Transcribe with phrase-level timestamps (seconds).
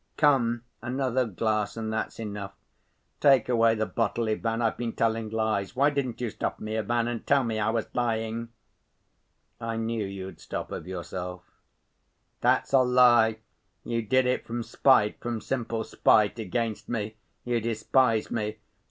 [0.17, 2.55] Come, another glass and that's enough.
[3.19, 4.59] Take away the bottle, Ivan.
[4.59, 5.75] I've been telling lies.
[5.75, 8.49] Why didn't you stop me, Ivan, and tell me I was lying?"
[9.59, 11.43] "I knew you'd stop of yourself."
[12.39, 13.41] "That's a lie.
[13.83, 17.17] You did it from spite, from simple spite against me.
[17.43, 18.57] You despise me.